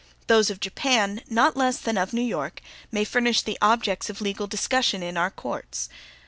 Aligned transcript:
Those 0.25 0.49
of 0.49 0.59
Japan, 0.59 1.21
not 1.29 1.55
less 1.55 1.77
than 1.77 1.95
of 1.95 2.11
New 2.11 2.23
York, 2.23 2.63
may 2.91 3.03
furnish 3.05 3.43
the 3.43 3.59
objects 3.61 4.09
of 4.09 4.19
legal 4.19 4.47
discussion 4.47 5.01
to 5.01 5.15
our 5.19 5.29
courts. 5.29 5.89